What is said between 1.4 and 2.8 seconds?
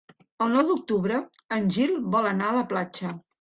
en Gil vol anar a la